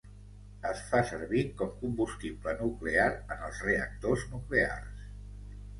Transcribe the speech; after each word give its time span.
Es 0.69 0.79
fa 0.93 1.01
servir 1.09 1.43
com 1.59 1.69
combustible 1.83 2.57
nuclear 2.63 3.07
en 3.37 3.45
els 3.51 3.65
reactors 3.69 4.27
nuclears. 4.35 5.11